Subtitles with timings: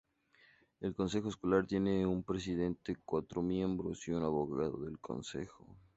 [0.79, 5.67] El consejo escolar tiene un presidente, cuatro miembros, y un abogado del consejo.